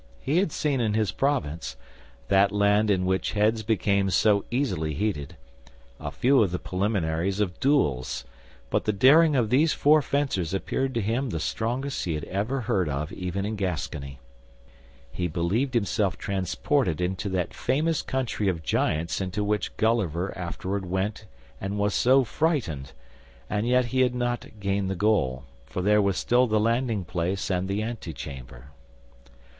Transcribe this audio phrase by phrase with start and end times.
[0.19, 6.41] He had seen in his province—that land in which heads become so easily heated—a few
[6.41, 8.25] of the preliminaries of duels;
[8.71, 12.61] but the daring of these four fencers appeared to him the strongest he had ever
[12.61, 14.17] heard of even in Gascony.
[15.11, 21.25] He believed himself transported into that famous country of giants into which Gulliver afterward went
[21.61, 22.93] and was so frightened;
[23.51, 27.51] and yet he had not gained the goal, for there were still the landing place
[27.51, 28.71] and the antechamber.